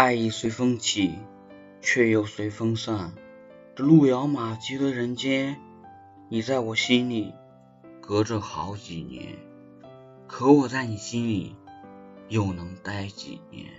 [0.00, 1.18] 爱意随风起
[1.82, 3.12] 却又随风散。
[3.74, 5.56] 这路遥马急的人间
[6.28, 7.34] 你在我心里
[8.00, 9.34] 隔着好几年
[10.28, 11.56] 可我在你心里
[12.28, 13.77] 又能待几年？